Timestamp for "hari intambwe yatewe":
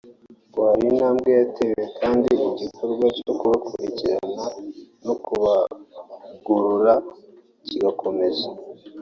0.67-1.83